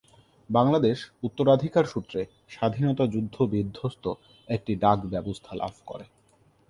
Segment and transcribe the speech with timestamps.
[0.49, 0.97] বাংলাদেশ
[1.23, 2.19] উত্তরাধিকারসূত্রে
[2.49, 4.05] স্বাধীনতা যুদ্ধ-বিদ্ধস্ত
[4.47, 6.05] একটি ডাক ব্যবস্থা লাভ করে।